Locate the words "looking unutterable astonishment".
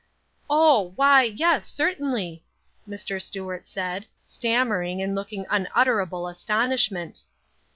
5.13-7.21